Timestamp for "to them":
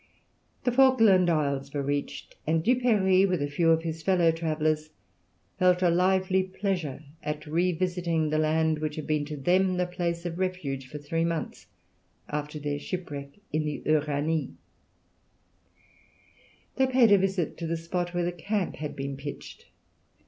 9.25-9.79